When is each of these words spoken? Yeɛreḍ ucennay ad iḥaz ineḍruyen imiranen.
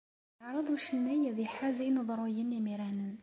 Yeɛreḍ 0.39 0.67
ucennay 0.75 1.21
ad 1.29 1.37
iḥaz 1.45 1.77
ineḍruyen 1.87 2.55
imiranen. 2.57 3.13